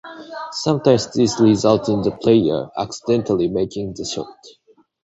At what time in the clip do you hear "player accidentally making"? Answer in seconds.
2.09-3.93